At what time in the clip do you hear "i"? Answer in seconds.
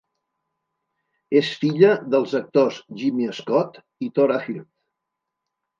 4.09-4.13